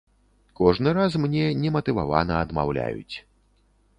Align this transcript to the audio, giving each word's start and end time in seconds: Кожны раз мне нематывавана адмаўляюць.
Кожны 0.59 0.93
раз 0.99 1.17
мне 1.25 1.43
нематывавана 1.65 2.41
адмаўляюць. 2.45 3.15